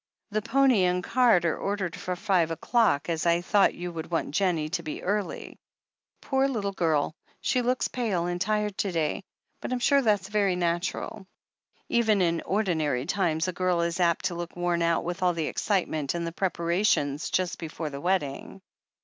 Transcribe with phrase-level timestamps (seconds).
[0.31, 4.31] The pony and cart are ordered for five o'clock, as I thought you would want
[4.33, 5.59] Jennie to be early.
[6.21, 9.21] Poor little girl, she looks pale and tired to day,
[9.61, 11.27] but Fm sure that's very natural.
[11.87, 15.45] Even in ordinary times a girl is apt to look worn out witfi all the
[15.45, 18.59] excitement and the prepara tions just before the wedding.